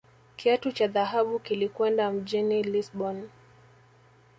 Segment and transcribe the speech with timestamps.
[0.37, 3.29] Kiatu cha dhahabu kilikwenda mjini Lisbon